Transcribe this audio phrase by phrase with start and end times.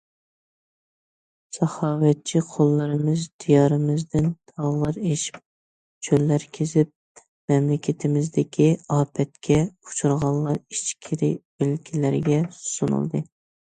[1.57, 5.37] ساخاۋەتچى قوللىرىمىز دىيارىمىزدىن تاغلار ئېشىپ،
[6.09, 7.23] چۆللەر كېزىپ
[7.55, 13.27] مەملىكىتىمىزدىكى ئاپەتكە ئۇچرىغانلار ئىچكىرى ئۆلكىلەرگە سۇنۇلدى.